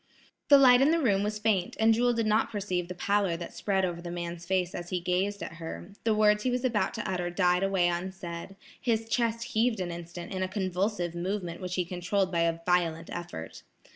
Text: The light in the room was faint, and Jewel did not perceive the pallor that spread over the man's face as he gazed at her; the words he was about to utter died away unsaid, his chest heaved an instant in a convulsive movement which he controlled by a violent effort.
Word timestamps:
The 0.49 0.57
light 0.57 0.81
in 0.81 0.89
the 0.89 0.97
room 0.99 1.21
was 1.21 1.37
faint, 1.37 1.77
and 1.79 1.93
Jewel 1.93 2.11
did 2.13 2.25
not 2.25 2.51
perceive 2.51 2.87
the 2.87 2.95
pallor 2.95 3.37
that 3.37 3.53
spread 3.53 3.85
over 3.85 4.01
the 4.01 4.09
man's 4.09 4.47
face 4.47 4.73
as 4.73 4.89
he 4.89 4.99
gazed 4.99 5.43
at 5.43 5.57
her; 5.61 5.91
the 6.05 6.15
words 6.15 6.41
he 6.41 6.49
was 6.49 6.65
about 6.65 6.95
to 6.95 7.07
utter 7.07 7.29
died 7.29 7.61
away 7.61 7.87
unsaid, 7.87 8.55
his 8.81 9.07
chest 9.07 9.43
heaved 9.49 9.79
an 9.79 9.91
instant 9.91 10.33
in 10.33 10.41
a 10.41 10.47
convulsive 10.47 11.13
movement 11.13 11.61
which 11.61 11.75
he 11.75 11.85
controlled 11.85 12.31
by 12.31 12.39
a 12.41 12.57
violent 12.65 13.11
effort. 13.11 13.61